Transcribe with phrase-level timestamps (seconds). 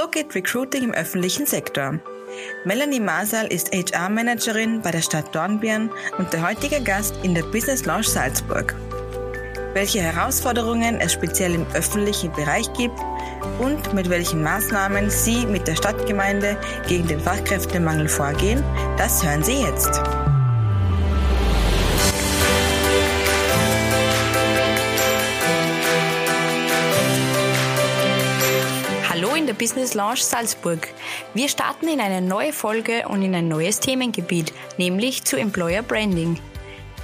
[0.00, 2.00] So geht Recruiting im öffentlichen Sektor.
[2.64, 7.84] Melanie Masal ist HR-Managerin bei der Stadt Dornbirn und der heutige Gast in der Business
[7.84, 8.74] Lounge Salzburg.
[9.74, 12.98] Welche Herausforderungen es speziell im öffentlichen Bereich gibt
[13.58, 16.56] und mit welchen Maßnahmen Sie mit der Stadtgemeinde
[16.88, 18.64] gegen den Fachkräftemangel vorgehen,
[18.96, 20.00] das hören Sie jetzt.
[29.50, 30.86] Der Business Lounge Salzburg.
[31.34, 36.38] Wir starten in eine neue Folge und in ein neues Themengebiet, nämlich zu Employer Branding.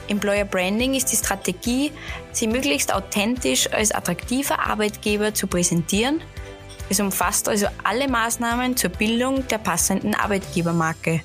[0.07, 1.91] Employer Branding ist die Strategie,
[2.31, 6.21] sie möglichst authentisch als attraktiver Arbeitgeber zu präsentieren.
[6.89, 11.23] Es umfasst also alle Maßnahmen zur Bildung der passenden Arbeitgebermarke.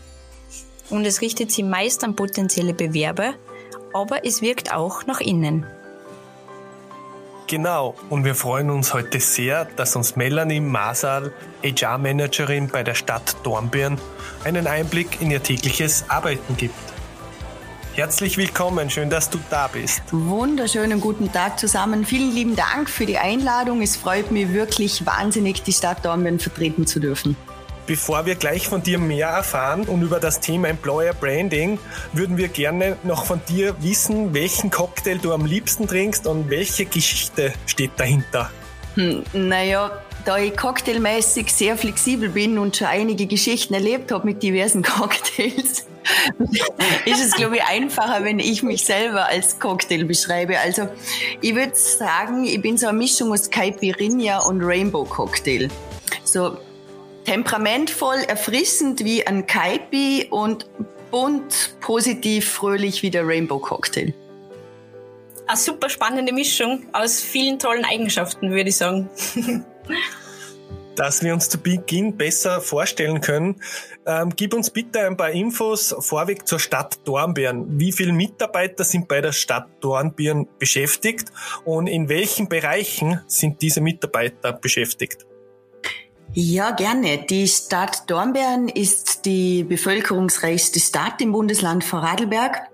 [0.89, 3.35] Und es richtet sie meist an potenzielle Bewerber,
[3.93, 5.67] aber es wirkt auch nach innen.
[7.51, 11.33] Genau, und wir freuen uns heute sehr, dass uns Melanie Masal,
[11.65, 13.97] HR-Managerin bei der Stadt Dornbirn,
[14.45, 16.73] einen Einblick in ihr tägliches Arbeiten gibt.
[17.93, 20.01] Herzlich willkommen, schön, dass du da bist.
[20.11, 22.05] Wunderschönen guten Tag zusammen.
[22.05, 23.81] Vielen lieben Dank für die Einladung.
[23.81, 27.35] Es freut mich wirklich wahnsinnig, die Stadt Dornbirn vertreten zu dürfen.
[27.87, 31.79] Bevor wir gleich von dir mehr erfahren und über das Thema Employer Branding,
[32.13, 36.85] würden wir gerne noch von dir wissen, welchen Cocktail du am liebsten trinkst und welche
[36.85, 38.51] Geschichte steht dahinter.
[38.95, 39.91] Hm, naja,
[40.25, 45.87] da ich cocktailmäßig sehr flexibel bin und schon einige Geschichten erlebt habe mit diversen Cocktails,
[47.05, 50.59] ist es, glaube ich, einfacher, wenn ich mich selber als Cocktail beschreibe.
[50.59, 50.87] Also,
[51.41, 55.69] ich würde sagen, ich bin so eine Mischung aus Caipirinha und Rainbow Cocktail.
[56.23, 56.57] So
[57.25, 60.67] temperamentvoll, erfrischend wie ein Kaipi und
[61.11, 64.13] bunt, positiv, fröhlich wie der Rainbow Cocktail.
[65.47, 69.09] Eine super spannende Mischung aus vielen tollen Eigenschaften, würde ich sagen.
[70.95, 73.61] Dass wir uns zu Beginn besser vorstellen können,
[74.05, 77.79] ähm, gib uns bitte ein paar Infos vorweg zur Stadt Dornbirn.
[77.79, 81.31] Wie viele Mitarbeiter sind bei der Stadt Dornbirn beschäftigt
[81.63, 85.25] und in welchen Bereichen sind diese Mitarbeiter beschäftigt?
[86.33, 87.25] Ja, gerne.
[87.29, 92.69] Die Stadt Dornbirn ist die bevölkerungsreichste Stadt im Bundesland Vorarlberg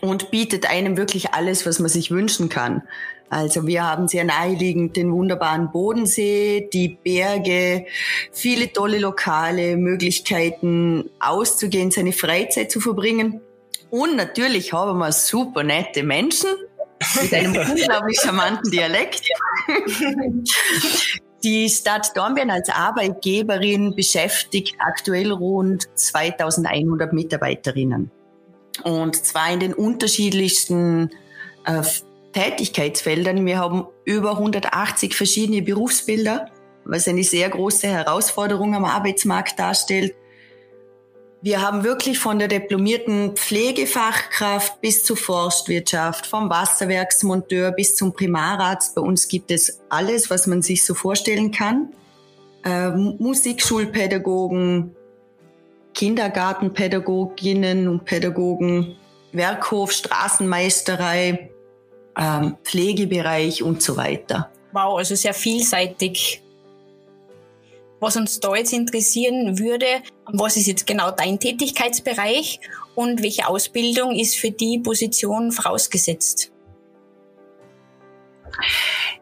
[0.00, 2.82] und bietet einem wirklich alles, was man sich wünschen kann.
[3.28, 7.86] Also wir haben sehr naheliegend den wunderbaren Bodensee, die Berge,
[8.30, 13.40] viele tolle Lokale, Möglichkeiten auszugehen, seine Freizeit zu verbringen.
[13.90, 16.50] Und natürlich haben wir super nette Menschen
[17.20, 19.22] mit einem unglaublich charmanten Dialekt.
[21.44, 28.10] Die Stadt Dornbirn als Arbeitgeberin beschäftigt aktuell rund 2100 Mitarbeiterinnen.
[28.84, 31.10] Und zwar in den unterschiedlichsten
[31.64, 31.82] äh,
[32.32, 33.44] Tätigkeitsfeldern.
[33.44, 36.46] Wir haben über 180 verschiedene Berufsbilder,
[36.84, 40.14] was eine sehr große Herausforderung am Arbeitsmarkt darstellt.
[41.44, 48.94] Wir haben wirklich von der diplomierten Pflegefachkraft bis zur Forstwirtschaft, vom Wasserwerksmonteur bis zum Primararzt.
[48.94, 51.88] Bei uns gibt es alles, was man sich so vorstellen kann.
[52.64, 54.94] Äh, Musikschulpädagogen,
[55.94, 58.94] Kindergartenpädagoginnen und Pädagogen,
[59.32, 61.50] Werkhof, Straßenmeisterei,
[62.14, 64.52] äh, Pflegebereich und so weiter.
[64.70, 66.41] Wow, also sehr vielseitig.
[68.02, 69.86] Was uns da jetzt interessieren würde,
[70.26, 72.58] was ist jetzt genau dein Tätigkeitsbereich
[72.96, 76.50] und welche Ausbildung ist für die Position vorausgesetzt?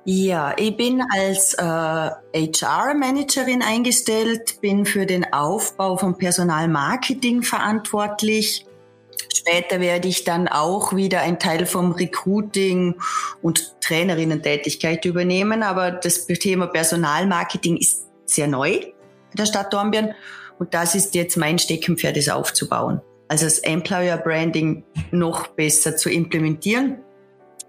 [0.07, 8.65] Ja, ich bin als äh, HR-Managerin eingestellt, bin für den Aufbau von Personalmarketing verantwortlich.
[9.37, 12.95] Später werde ich dann auch wieder einen Teil vom Recruiting
[13.43, 20.15] und Trainerinnen-Tätigkeit übernehmen, aber das Thema Personalmarketing ist sehr neu in der Stadt Dornbirn.
[20.59, 23.01] Und das ist jetzt mein Steckenpferd, das aufzubauen.
[23.29, 26.99] Also das Employer Branding noch besser zu implementieren.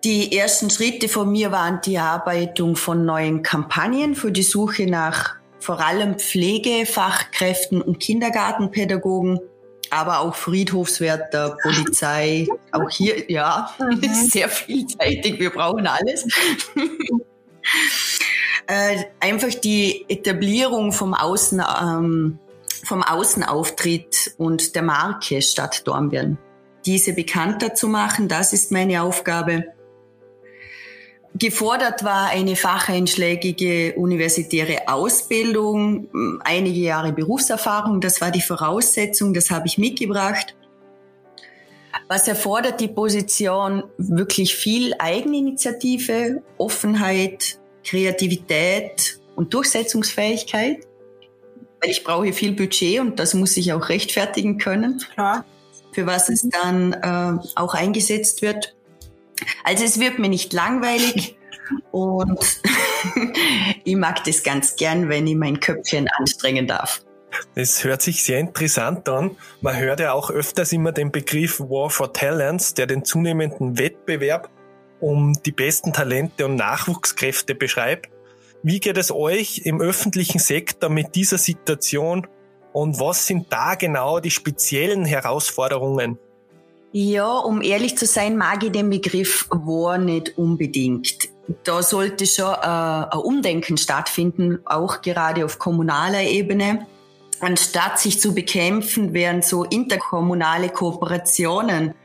[0.04, 5.36] Die ersten Schritte von mir waren die Erarbeitung von neuen Kampagnen für die Suche nach
[5.60, 9.40] vor allem Pflegefachkräften und Kindergartenpädagogen,
[9.92, 14.02] aber auch Friedhofswärter, Polizei, auch hier, ja, mhm.
[14.12, 16.26] sehr vielseitig, wir brauchen alles.
[18.72, 22.40] Äh, einfach die Etablierung vom Außen, ähm,
[22.86, 26.38] vom Außenauftritt und der Marke Stadt Dornbirn.
[26.86, 29.66] Diese bekannter zu machen, das ist meine Aufgabe.
[31.36, 39.68] Gefordert war eine facheinschlägige universitäre Ausbildung, einige Jahre Berufserfahrung, das war die Voraussetzung, das habe
[39.68, 40.56] ich mitgebracht.
[42.08, 43.84] Was erfordert die Position?
[43.98, 50.88] Wirklich viel Eigeninitiative, Offenheit, Kreativität und Durchsetzungsfähigkeit.
[51.82, 55.46] weil ich brauche viel Budget und das muss ich auch rechtfertigen können, Klar.
[55.92, 58.76] für was es dann äh, auch eingesetzt wird.
[59.64, 61.38] Also es wird mir nicht langweilig
[61.92, 62.62] und
[63.84, 67.02] ich mag das ganz gern, wenn ich mein Köpfchen anstrengen darf.
[67.56, 69.38] Das hört sich sehr interessant an.
[69.62, 74.50] Man hört ja auch öfters immer den Begriff War for Talents, der den zunehmenden Wettbewerb
[75.02, 78.10] um die besten Talente und Nachwuchskräfte beschreibt.
[78.64, 82.28] Wie geht es euch im öffentlichen Sektor mit dieser Situation
[82.74, 86.18] und was sind da genau die speziellen Herausforderungen?
[86.94, 91.30] Ja, um ehrlich zu sein, mag ich den Begriff War nicht unbedingt.
[91.64, 96.86] Da sollte schon äh, ein Umdenken stattfinden, auch gerade auf kommunaler Ebene.
[97.40, 101.96] Anstatt sich zu bekämpfen, wären so interkommunale Kooperationen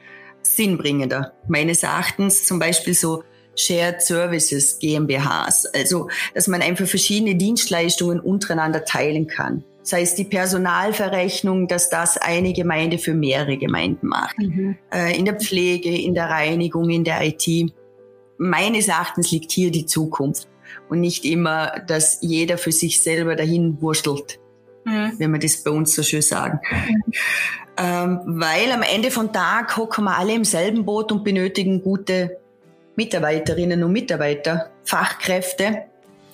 [0.55, 1.33] sinnbringender.
[1.49, 3.23] Meines Erachtens zum Beispiel so
[3.57, 5.67] Shared Services GmbHs.
[5.75, 9.65] Also, dass man einfach verschiedene Dienstleistungen untereinander teilen kann.
[9.83, 14.37] Sei es die Personalverrechnung, dass das eine Gemeinde für mehrere Gemeinden macht.
[14.39, 14.77] Mhm.
[14.93, 17.73] Äh, in der Pflege, in der Reinigung, in der IT.
[18.37, 20.49] Meines Erachtens liegt hier die Zukunft.
[20.89, 24.41] Und nicht immer, dass jeder für sich selber dahin wurschtelt.
[24.87, 25.13] Mhm.
[25.19, 26.61] Wenn wir das bei uns so schön sagen.
[26.71, 27.03] Mhm.
[27.79, 32.39] Ähm, weil am Ende von Tag hocken wir alle im selben Boot und benötigen gute
[32.95, 35.83] Mitarbeiterinnen und Mitarbeiter, Fachkräfte.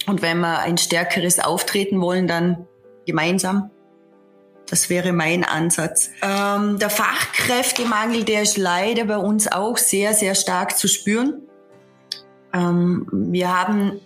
[0.06, 2.66] Und wenn wir ein stärkeres Auftreten wollen, dann
[3.06, 3.70] gemeinsam.
[4.68, 6.10] Das wäre mein Ansatz.
[6.22, 11.42] Ähm, der Fachkräftemangel, der ist leider bei uns auch sehr, sehr stark zu spüren.
[12.52, 14.00] Ähm, wir haben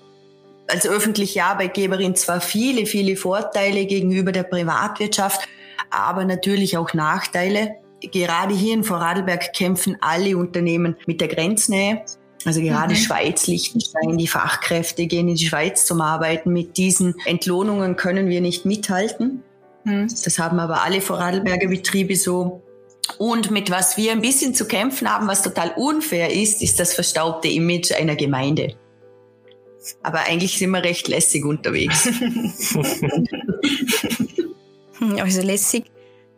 [0.69, 5.49] als öffentliche Arbeitgeberin zwar viele, viele Vorteile gegenüber der Privatwirtschaft,
[5.91, 7.77] aber natürlich auch Nachteile.
[8.01, 12.03] Gerade hier in Vorarlberg kämpfen alle Unternehmen mit der Grenznähe.
[12.45, 12.99] Also gerade mhm.
[12.99, 16.53] Schweiz, Liechtenstein, die Fachkräfte gehen in die Schweiz zum Arbeiten.
[16.53, 19.43] Mit diesen Entlohnungen können wir nicht mithalten.
[19.85, 20.09] Mhm.
[20.25, 22.62] Das haben aber alle Vorarlberger Betriebe so.
[23.19, 26.93] Und mit was wir ein bisschen zu kämpfen haben, was total unfair ist, ist das
[26.93, 28.75] verstaubte Image einer Gemeinde.
[30.03, 32.09] Aber eigentlich sind wir recht lässig unterwegs.
[35.21, 35.85] also lässig.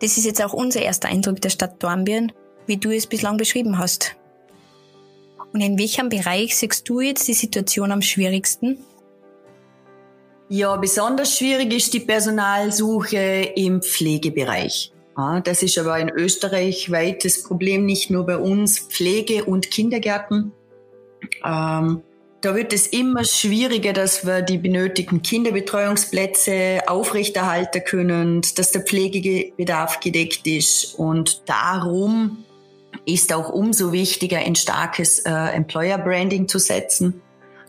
[0.00, 2.32] Das ist jetzt auch unser erster Eindruck der Stadt Dornbirn,
[2.66, 4.16] wie du es bislang beschrieben hast.
[5.52, 8.78] Und in welchem Bereich siehst du jetzt die Situation am schwierigsten?
[10.50, 14.92] Ja, besonders schwierig ist die Personalsuche im Pflegebereich.
[15.44, 20.52] das ist aber in Österreich weites Problem, nicht nur bei uns, Pflege und Kindergärten.
[21.44, 22.02] Ähm,
[22.40, 29.98] da wird es immer schwieriger, dass wir die benötigten Kinderbetreuungsplätze aufrechterhalten können, dass der Pflegebedarf
[30.00, 30.94] gedeckt ist.
[30.94, 32.44] Und darum
[33.06, 37.20] ist auch umso wichtiger, ein starkes äh, Employer Branding zu setzen,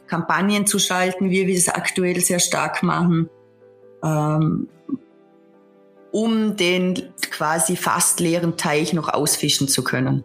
[0.07, 3.29] Kampagnen zu schalten, wie wir es aktuell sehr stark machen,
[4.03, 4.67] ähm,
[6.11, 10.23] um den quasi fast leeren Teich noch ausfischen zu können.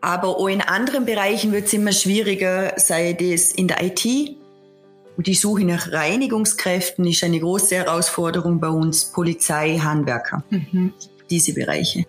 [0.00, 4.04] Aber auch in anderen Bereichen wird es immer schwieriger, sei es in der IT.
[4.04, 10.92] Die Suche nach Reinigungskräften ist eine große Herausforderung bei uns, Polizei, Handwerker, mhm.
[11.28, 12.04] diese Bereiche.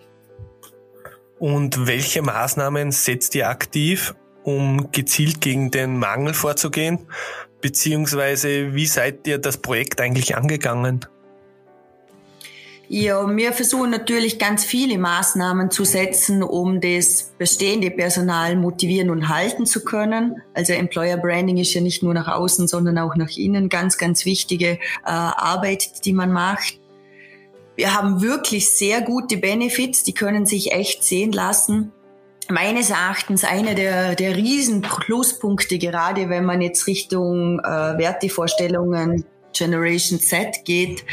[1.39, 4.13] Und welche Maßnahmen setzt ihr aktiv,
[4.43, 7.07] um gezielt gegen den Mangel vorzugehen?
[7.61, 11.05] Beziehungsweise wie seid ihr das Projekt eigentlich angegangen?
[12.91, 19.29] Ja, wir versuchen natürlich ganz viele Maßnahmen zu setzen, um das bestehende Personal motivieren und
[19.29, 20.41] halten zu können.
[20.55, 24.25] Also Employer Branding ist ja nicht nur nach außen, sondern auch nach innen ganz, ganz
[24.25, 26.79] wichtige äh, Arbeit, die man macht.
[27.75, 31.91] Wir haben wirklich sehr gute Benefits, die können sich echt sehen lassen.
[32.49, 37.63] Meines Erachtens einer der, der riesen Pluspunkte, gerade wenn man jetzt Richtung äh,
[37.99, 39.25] Wertevorstellungen
[39.59, 41.03] Generation Z geht,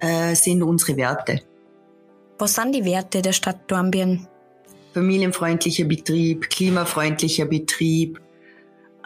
[0.00, 1.42] äh, sind unsere Werte.
[2.38, 4.28] Was sind die Werte der Stadt Dornbirn?
[4.92, 8.20] Familienfreundlicher Betrieb, klimafreundlicher Betrieb,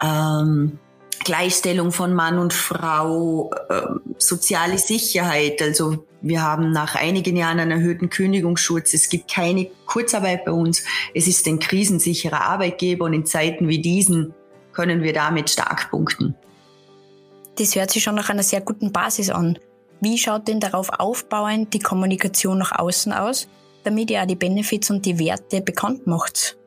[0.01, 0.79] ähm,
[1.23, 3.81] Gleichstellung von Mann und Frau, äh,
[4.17, 5.61] soziale Sicherheit.
[5.61, 8.93] Also wir haben nach einigen Jahren einen erhöhten Kündigungsschutz.
[8.93, 10.83] Es gibt keine Kurzarbeit bei uns.
[11.13, 14.33] Es ist ein krisensicherer Arbeitgeber und in Zeiten wie diesen
[14.73, 16.35] können wir damit stark punkten.
[17.57, 19.59] Das hört sich schon nach einer sehr guten Basis an.
[19.99, 23.47] Wie schaut denn darauf aufbauend die Kommunikation nach außen aus,
[23.83, 26.57] damit ihr auch die Benefits und die Werte bekannt macht?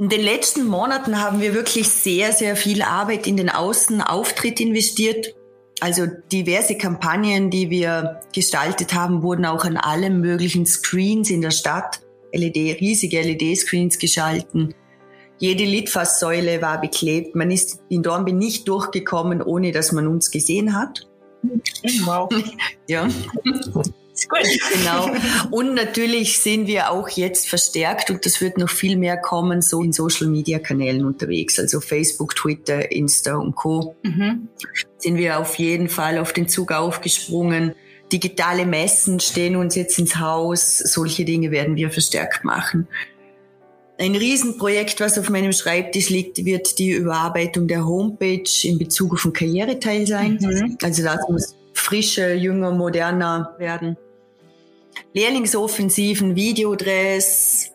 [0.00, 5.34] In den letzten Monaten haben wir wirklich sehr, sehr viel Arbeit in den Außenauftritt investiert.
[5.80, 11.50] Also diverse Kampagnen, die wir gestaltet haben, wurden auch an allen möglichen Screens in der
[11.50, 12.00] Stadt,
[12.32, 14.74] LED, riesige LED-Screens geschalten.
[15.40, 17.34] Jede Litfaßsäule war beklebt.
[17.34, 21.08] Man ist in Dornbirn nicht durchgekommen, ohne dass man uns gesehen hat.
[22.04, 22.28] Wow.
[22.88, 23.08] ja.
[24.12, 24.46] Ist gut.
[24.74, 25.10] Genau.
[25.50, 29.82] Und natürlich sind wir auch jetzt verstärkt und das wird noch viel mehr kommen, so
[29.82, 33.96] in Social Media Kanälen unterwegs, also Facebook, Twitter, Insta und Co.
[34.02, 34.48] Mhm.
[34.98, 37.74] Sind wir auf jeden Fall auf den Zug aufgesprungen.
[38.12, 40.78] Digitale Messen stehen uns jetzt ins Haus.
[40.78, 42.88] Solche Dinge werden wir verstärkt machen.
[44.00, 49.22] Ein Riesenprojekt, was auf meinem Schreibtisch liegt, wird die Überarbeitung der Homepage in Bezug auf
[49.24, 50.38] den Karriereteil sein.
[50.40, 50.78] Mhm.
[50.82, 53.98] Also das muss frischer, jünger, moderner werden.
[55.12, 57.72] Lehrlingsoffensiven, Videodress,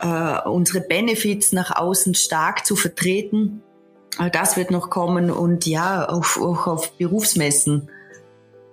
[0.00, 3.62] äh, unsere Benefits nach außen stark zu vertreten.
[4.18, 7.88] Äh, das wird noch kommen und ja, auch, auch auf Berufsmessen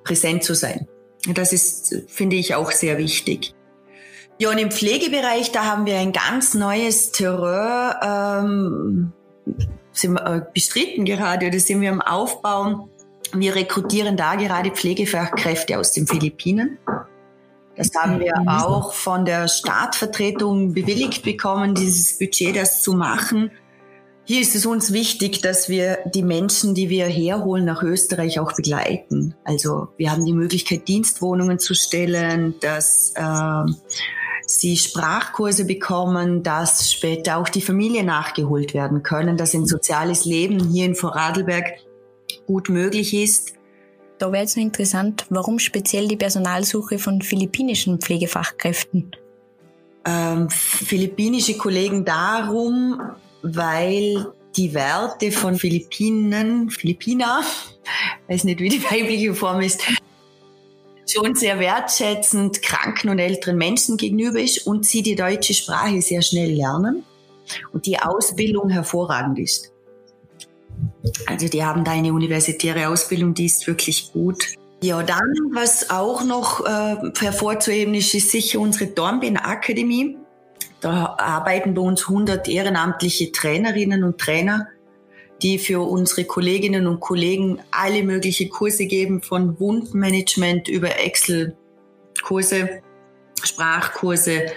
[0.04, 0.90] präsent zu sein.
[1.34, 3.54] Das ist, finde ich, auch sehr wichtig.
[4.42, 9.12] Ja, und im Pflegebereich, da haben wir ein ganz neues Terror ähm,
[9.92, 12.90] sind wir, äh, bestritten gerade oder sind wir am Aufbauen.
[13.34, 16.78] Wir rekrutieren da gerade Pflegefachkräfte aus den Philippinen.
[17.76, 18.48] Das haben wir mhm.
[18.48, 23.52] auch von der Staatsvertretung bewilligt bekommen, dieses Budget, das zu machen.
[24.24, 28.54] Hier ist es uns wichtig, dass wir die Menschen, die wir herholen, nach Österreich auch
[28.54, 29.36] begleiten.
[29.44, 33.74] Also wir haben die Möglichkeit, Dienstwohnungen zu stellen, dass äh,
[34.50, 40.72] sie Sprachkurse bekommen, dass später auch die Familie nachgeholt werden können, dass ein soziales Leben
[40.72, 41.66] hier in Vorarlberg
[42.48, 43.54] gut möglich ist.
[44.18, 49.16] Da wäre jetzt noch interessant, warum speziell die Personalsuche von philippinischen Pflegefachkräften?
[50.06, 53.00] Ähm, philippinische Kollegen darum,
[53.44, 57.44] weil die Werte von Philippinen, Philippiner,
[58.28, 59.84] weiß nicht, wie die weibliche Form ist,
[61.12, 66.22] schon sehr wertschätzend kranken und älteren Menschen gegenüber ist und sie die deutsche Sprache sehr
[66.22, 67.04] schnell lernen
[67.74, 69.72] und die Ausbildung hervorragend ist.
[71.28, 74.46] Also die haben da eine universitäre Ausbildung, die ist wirklich gut.
[74.82, 80.18] Ja, dann, was auch noch äh, hervorzuheben ist, ist sicher unsere Dornbirn Akademie.
[80.80, 84.70] Da arbeiten bei uns 100 ehrenamtliche Trainerinnen und Trainer,
[85.42, 92.82] die für unsere Kolleginnen und Kollegen alle möglichen Kurse geben, von Wundmanagement über Excel-Kurse,
[93.44, 94.48] Sprachkurse,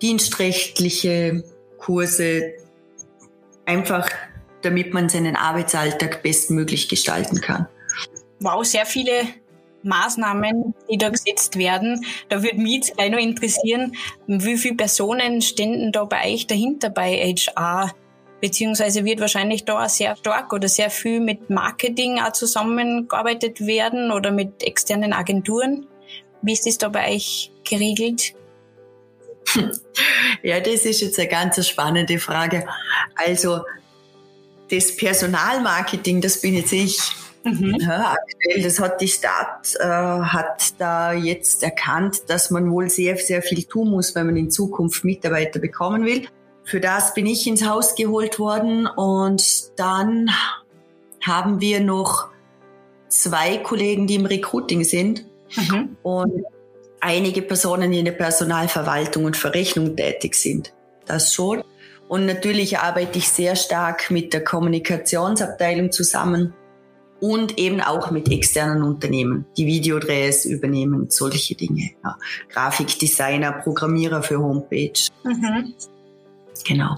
[0.00, 1.44] dienstrechtliche
[1.78, 2.54] Kurse,
[3.64, 4.08] einfach
[4.62, 7.66] damit man seinen Arbeitsalltag bestmöglich gestalten kann.
[8.40, 9.22] Wow, sehr viele
[9.82, 12.04] Maßnahmen, die da gesetzt werden.
[12.28, 13.94] Da würde mich jetzt gleich noch interessieren,
[14.26, 17.92] wie viele Personen ständen da bei euch dahinter bei HR?
[18.44, 24.32] Beziehungsweise wird wahrscheinlich da sehr stark oder sehr viel mit Marketing auch zusammengearbeitet werden oder
[24.32, 25.86] mit externen Agenturen.
[26.42, 28.34] Wie ist das da bei euch geregelt?
[30.42, 32.66] Ja, das ist jetzt eine ganz spannende Frage.
[33.14, 33.62] Also
[34.70, 36.98] das Personalmarketing, das bin jetzt ich.
[37.44, 37.78] Mhm.
[37.80, 43.16] Ja, aktuell, das hat die Stadt, äh, hat da jetzt erkannt, dass man wohl sehr,
[43.16, 46.28] sehr viel tun muss, wenn man in Zukunft Mitarbeiter bekommen will.
[46.64, 50.30] Für das bin ich ins Haus geholt worden und dann
[51.22, 52.28] haben wir noch
[53.08, 55.24] zwei Kollegen, die im Recruiting sind
[55.56, 55.96] mhm.
[56.02, 56.44] und
[57.00, 60.72] einige Personen, die in der Personalverwaltung und Verrechnung tätig sind.
[61.06, 61.62] Das schon.
[62.08, 66.54] Und natürlich arbeite ich sehr stark mit der Kommunikationsabteilung zusammen
[67.20, 71.90] und eben auch mit externen Unternehmen, die Videodrehs übernehmen, solche Dinge.
[72.02, 72.18] Ja.
[72.50, 74.92] Grafikdesigner, Programmierer für Homepage.
[75.24, 75.74] Mhm.
[76.64, 76.96] Genau.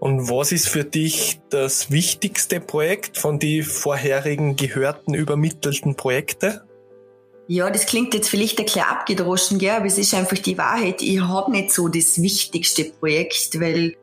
[0.00, 6.62] Und was ist für dich das wichtigste Projekt von den vorherigen gehörten, übermittelten Projekte?
[7.46, 9.70] Ja, das klingt jetzt vielleicht ein bisschen abgedroschen, gell?
[9.70, 11.02] aber es ist einfach die Wahrheit.
[11.02, 13.96] Ich habe nicht so das wichtigste Projekt, weil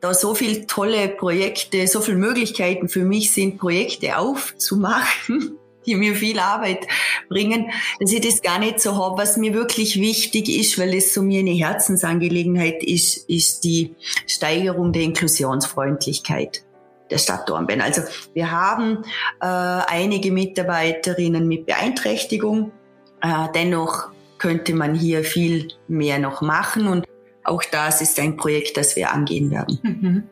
[0.00, 6.14] da so viele tolle Projekte, so viele Möglichkeiten für mich sind, Projekte aufzumachen, die mir
[6.14, 6.86] viel Arbeit
[7.28, 7.70] bringen,
[8.00, 9.20] dass ich das gar nicht so habe.
[9.20, 13.94] Was mir wirklich wichtig ist, weil es so mir eine Herzensangelegenheit ist, ist die
[14.26, 16.62] Steigerung der Inklusionsfreundlichkeit
[17.10, 17.80] der Stadt Dornbirn.
[17.80, 18.02] Also
[18.34, 19.04] wir haben
[19.40, 22.72] äh, einige Mitarbeiterinnen mit Beeinträchtigung.
[23.20, 24.08] Äh, dennoch
[24.38, 27.06] könnte man hier viel mehr noch machen und
[27.44, 29.78] auch das ist ein Projekt, das wir angehen werden.
[29.82, 30.22] Mhm.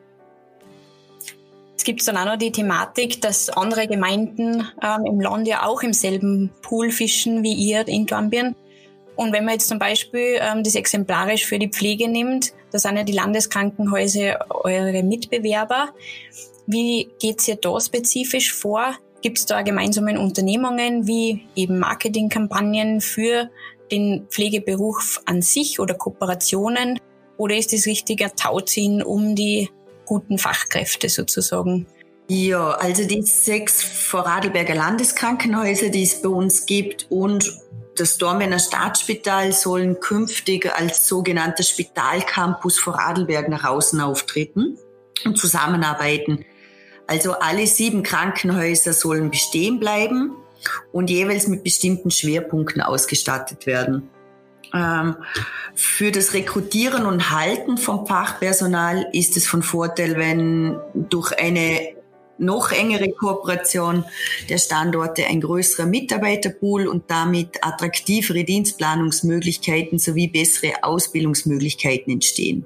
[1.80, 5.82] Es gibt dann auch noch die Thematik, dass andere Gemeinden ähm, im Land ja auch
[5.82, 8.54] im selben Pool fischen wie ihr in Dornbirn.
[9.16, 12.98] Und wenn man jetzt zum Beispiel ähm, das exemplarisch für die Pflege nimmt, da sind
[12.98, 15.88] ja die Landeskrankenhäuser eure Mitbewerber.
[16.66, 18.94] Wie geht's ihr da spezifisch vor?
[19.22, 23.48] Gibt es da gemeinsame Unternehmungen wie eben Marketingkampagnen für
[23.90, 26.98] den Pflegeberuf an sich oder Kooperationen?
[27.38, 29.70] Oder ist es richtiger Tauziehen um die
[30.10, 31.86] guten Fachkräfte sozusagen?
[32.28, 37.48] Ja, also die sechs Vorarlberger Landeskrankenhäuser, die es bei uns gibt und
[37.96, 44.78] das Dormener Staatsspital sollen künftig als sogenannter Spitalcampus Vorarlberg nach außen auftreten
[45.24, 46.44] und zusammenarbeiten.
[47.06, 50.32] Also alle sieben Krankenhäuser sollen bestehen bleiben
[50.92, 54.10] und jeweils mit bestimmten Schwerpunkten ausgestattet werden.
[54.74, 55.16] Ähm,
[55.74, 61.94] für das Rekrutieren und Halten vom Fachpersonal ist es von Vorteil, wenn durch eine
[62.40, 64.04] noch engere Kooperation
[64.48, 72.64] der Standorte ein größerer Mitarbeiterpool und damit attraktivere Dienstplanungsmöglichkeiten sowie bessere Ausbildungsmöglichkeiten entstehen.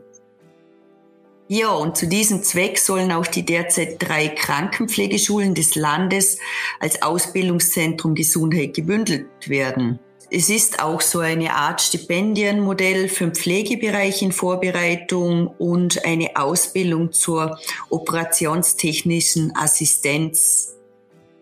[1.46, 6.38] Ja, und zu diesem Zweck sollen auch die derzeit drei Krankenpflegeschulen des Landes
[6.80, 9.98] als Ausbildungszentrum Gesundheit gebündelt werden.
[10.36, 17.12] Es ist auch so eine Art Stipendienmodell für den Pflegebereich in Vorbereitung und eine Ausbildung
[17.12, 20.74] zur operationstechnischen Assistenz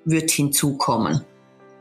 [0.04, 1.22] wird hinzukommen.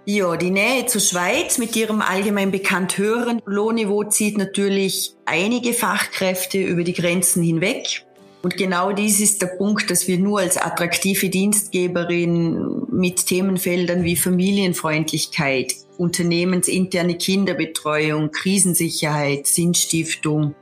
[0.05, 6.59] Ja, die Nähe zur Schweiz mit ihrem allgemein bekannt höheren Lohnniveau zieht natürlich einige Fachkräfte
[6.59, 8.05] über die Grenzen hinweg.
[8.41, 14.15] Und genau dies ist der Punkt, dass wir nur als attraktive Dienstgeberin mit Themenfeldern wie
[14.15, 20.55] Familienfreundlichkeit, unternehmensinterne Kinderbetreuung, Krisensicherheit, Sinnstiftung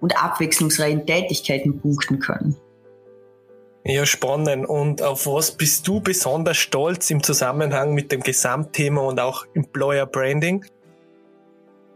[0.00, 2.56] und abwechslungsreichen Tätigkeiten punkten können.
[3.84, 4.66] Ja, spannend.
[4.68, 10.06] Und auf was bist du besonders stolz im Zusammenhang mit dem Gesamtthema und auch Employer
[10.06, 10.64] Branding?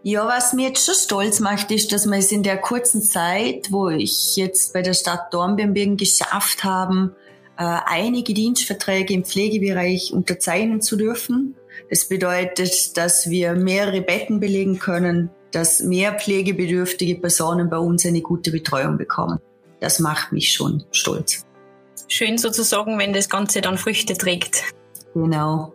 [0.03, 3.71] Ja, was mir jetzt schon stolz macht, ist, dass wir es in der kurzen Zeit,
[3.71, 7.17] wo ich jetzt bei der Stadt Dornbirn geschafft haben,
[7.59, 11.57] äh, einige Dienstverträge im Pflegebereich unterzeichnen zu dürfen.
[11.91, 18.21] Das bedeutet, dass wir mehrere Betten belegen können, dass mehr pflegebedürftige Personen bei uns eine
[18.21, 19.41] gute Betreuung bekommen.
[19.81, 21.45] Das macht mich schon stolz.
[22.07, 24.63] Schön sozusagen, wenn das Ganze dann Früchte trägt.
[25.15, 25.73] Genau.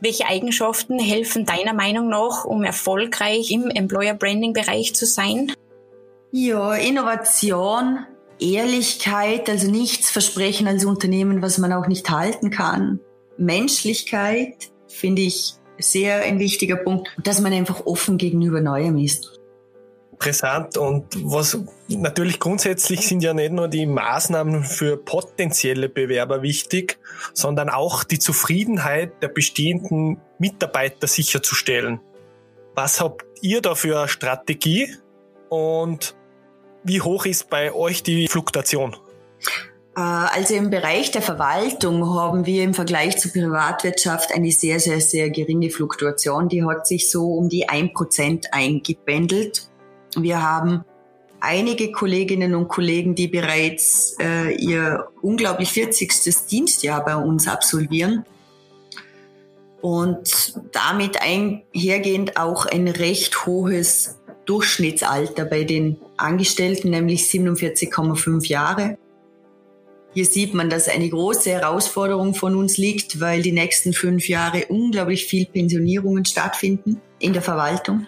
[0.00, 5.52] Welche Eigenschaften helfen deiner Meinung nach, um erfolgreich im Employer Branding Bereich zu sein?
[6.32, 8.04] Ja, Innovation,
[8.38, 13.00] Ehrlichkeit, also nichts versprechen als Unternehmen, was man auch nicht halten kann.
[13.38, 19.40] Menschlichkeit finde ich sehr ein wichtiger Punkt, dass man einfach offen gegenüber Neuem ist
[20.14, 26.98] interessant und was natürlich grundsätzlich sind ja nicht nur die Maßnahmen für potenzielle Bewerber wichtig,
[27.34, 32.00] sondern auch die Zufriedenheit der bestehenden Mitarbeiter sicherzustellen.
[32.74, 34.94] Was habt ihr da für eine Strategie
[35.50, 36.14] und
[36.84, 38.96] wie hoch ist bei euch die Fluktuation?
[39.96, 45.00] Äh, also im Bereich der Verwaltung haben wir im Vergleich zur Privatwirtschaft eine sehr, sehr,
[45.00, 46.48] sehr geringe Fluktuation.
[46.48, 49.68] Die hat sich so um die ein Prozent eingependelt.
[50.16, 50.84] Wir haben
[51.40, 56.46] einige Kolleginnen und Kollegen, die bereits äh, ihr unglaublich 40.
[56.50, 58.24] Dienstjahr bei uns absolvieren
[59.82, 68.96] und damit einhergehend auch ein recht hohes Durchschnittsalter bei den Angestellten, nämlich 47,5 Jahre.
[70.14, 74.66] Hier sieht man, dass eine große Herausforderung von uns liegt, weil die nächsten fünf Jahre
[74.68, 78.06] unglaublich viel Pensionierungen stattfinden in der Verwaltung.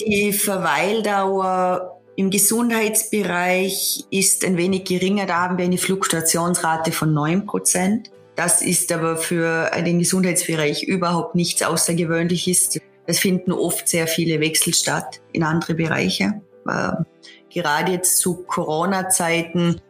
[0.00, 5.26] Die Verweildauer im Gesundheitsbereich ist ein wenig geringer.
[5.26, 8.10] Da haben wir eine Fluktuationsrate von 9 Prozent.
[8.34, 12.80] Das ist aber für den Gesundheitsbereich überhaupt nichts Außergewöhnliches.
[13.06, 16.40] Es finden oft sehr viele Wechsel statt in andere Bereiche.
[16.68, 17.06] Ähm,
[17.52, 19.80] gerade jetzt zu Corona-Zeiten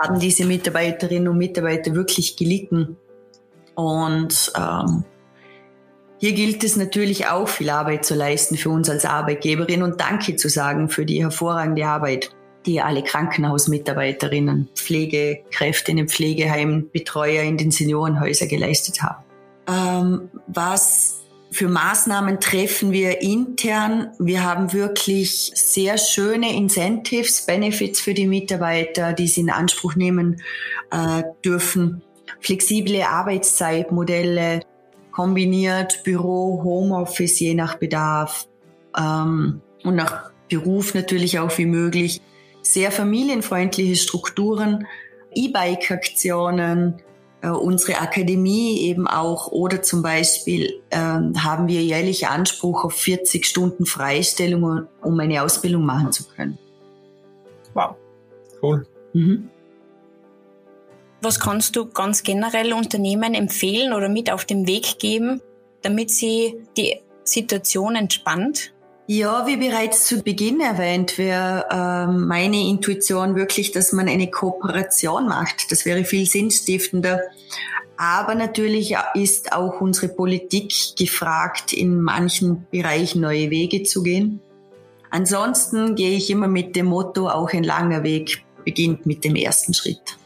[0.00, 2.96] haben diese Mitarbeiterinnen und Mitarbeiter wirklich gelitten.
[3.74, 5.04] Und ähm,
[6.18, 10.36] hier gilt es natürlich auch viel Arbeit zu leisten für uns als Arbeitgeberin und Danke
[10.36, 12.30] zu sagen für die hervorragende Arbeit,
[12.66, 19.24] die alle Krankenhausmitarbeiterinnen, Pflegekräfte in den Pflegeheimen, Betreuer in den Seniorenhäusern geleistet haben.
[19.66, 21.23] Ähm, was
[21.54, 24.10] für Maßnahmen treffen wir intern?
[24.18, 30.42] Wir haben wirklich sehr schöne Incentives, Benefits für die Mitarbeiter, die sie in Anspruch nehmen
[30.90, 32.02] äh, dürfen.
[32.40, 34.62] Flexible Arbeitszeitmodelle,
[35.12, 38.48] kombiniert Büro, Homeoffice je nach Bedarf
[38.98, 42.20] ähm, und nach Beruf natürlich auch wie möglich.
[42.62, 44.88] Sehr familienfreundliche Strukturen,
[45.32, 47.00] E-Bike-Aktionen,
[47.44, 53.44] äh, unsere Akademie eben auch oder zum Beispiel ähm, haben wir jährlich Anspruch auf 40
[53.44, 56.58] Stunden Freistellung, um eine Ausbildung machen zu können.
[57.74, 57.96] Wow,
[58.62, 58.86] cool.
[59.12, 59.50] Mhm.
[61.20, 65.42] Was kannst du ganz generell Unternehmen empfehlen oder mit auf den Weg geben,
[65.82, 68.73] damit sie die Situation entspannt
[69.06, 75.28] Ja, wie bereits zu Beginn erwähnt, wäre äh, meine Intuition wirklich, dass man eine Kooperation
[75.28, 75.70] macht.
[75.70, 77.20] Das wäre viel sinnstiftender.
[77.98, 84.40] Aber natürlich ist auch unsere Politik gefragt, in manchen Bereichen neue Wege zu gehen.
[85.10, 89.74] Ansonsten gehe ich immer mit dem Motto, auch ein langer Weg beginnt mit dem ersten
[89.74, 90.18] Schritt.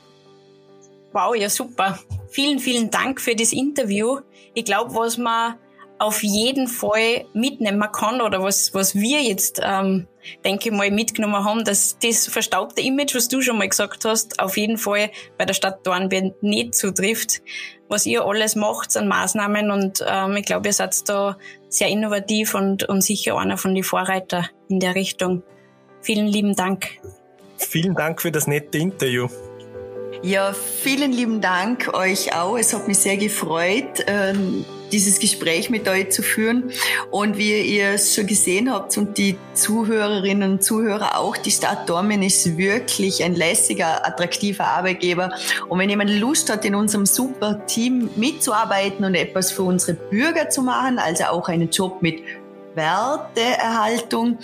[1.13, 1.99] Wow, ja super.
[2.31, 4.21] Vielen, vielen Dank für das Interview.
[4.55, 5.57] Ich glaube, was man
[5.99, 10.07] auf jeden Fall mitnehmen kann oder was, was wir jetzt, ähm,
[10.45, 14.39] denke ich mal, mitgenommen haben, dass das verstaubte Image, was du schon mal gesagt hast,
[14.41, 17.43] auf jeden Fall bei der Stadt Dornbirn nicht zutrifft.
[17.89, 22.55] Was ihr alles macht an Maßnahmen und ähm, ich glaube, ihr seid da sehr innovativ
[22.55, 25.43] und, und sicher einer von den Vorreiter in der Richtung.
[26.03, 26.99] Vielen lieben Dank.
[27.57, 29.29] Vielen Dank für das nette Interview.
[30.23, 32.57] Ja, vielen lieben Dank euch auch.
[32.59, 36.71] Es hat mich sehr gefreut, ähm, dieses Gespräch mit euch zu führen.
[37.11, 41.89] Und wie ihr es schon gesehen habt und die Zuhörerinnen und Zuhörer auch, die Stadt
[41.89, 45.33] Dormen ist wirklich ein lässiger, attraktiver Arbeitgeber.
[45.69, 50.51] Und wenn jemand Lust hat, in unserem super Team mitzuarbeiten und etwas für unsere Bürger
[50.51, 52.23] zu machen, also auch einen Job mit
[52.75, 54.39] Werteerhaltung,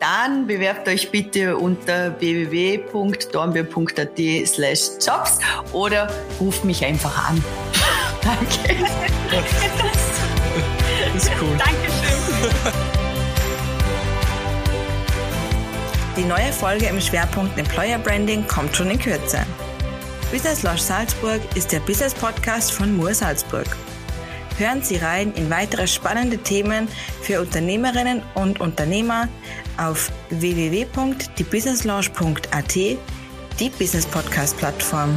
[0.00, 5.38] dann bewerbt euch bitte unter www.dornbirn.at slash jobs
[5.72, 7.42] oder ruft mich einfach an.
[8.26, 8.58] Danke.
[9.30, 9.46] Das
[11.22, 11.56] ist cool.
[11.56, 12.18] Dankeschön.
[16.16, 19.46] Die neue Folge im Schwerpunkt Employer Branding kommt schon in Kürze.
[20.32, 23.68] Business Lounge Salzburg ist der Business Podcast von Moor Salzburg.
[24.58, 26.88] Hören Sie rein in weitere spannende Themen
[27.22, 29.28] für Unternehmerinnen und Unternehmer
[29.76, 32.98] auf www.diebusinesslaunch.at, die
[33.78, 35.16] Business Podcast Plattform.